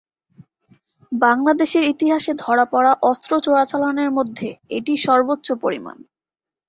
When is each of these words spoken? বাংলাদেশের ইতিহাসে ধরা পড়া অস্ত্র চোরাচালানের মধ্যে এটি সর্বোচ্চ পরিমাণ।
বাংলাদেশের 1.11 1.83
ইতিহাসে 1.83 2.31
ধরা 2.35 2.65
পড়া 2.65 2.93
অস্ত্র 3.01 3.31
চোরাচালানের 3.39 4.09
মধ্যে 4.11 4.47
এটি 4.69 4.93
সর্বোচ্চ 4.97 5.47
পরিমাণ। 5.63 5.97